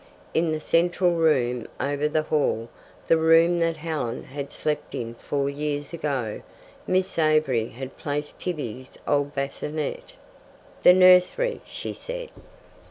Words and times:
In 0.33 0.51
the 0.51 0.59
central 0.59 1.11
room 1.11 1.67
over 1.79 2.09
the 2.09 2.23
hall, 2.23 2.69
the 3.07 3.17
room 3.19 3.59
that 3.59 3.77
Helen 3.77 4.23
had 4.23 4.51
slept 4.51 4.95
in 4.95 5.13
four 5.13 5.47
years 5.47 5.93
ago 5.93 6.41
Miss 6.87 7.19
Avery 7.19 7.67
had 7.69 7.99
placed 7.99 8.39
Tibby's 8.39 8.97
old 9.07 9.35
bassinette. 9.35 10.15
"The 10.81 10.93
nursery," 10.93 11.61
she 11.67 11.93
said. 11.93 12.29